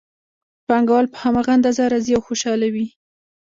پانګوال 0.67 1.05
په 1.13 1.17
هماغه 1.23 1.51
اندازه 1.57 1.83
راضي 1.93 2.11
او 2.17 2.21
خوشحاله 2.27 2.67
وي 2.73 2.85